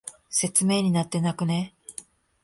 [0.31, 1.75] 説明になってなくね？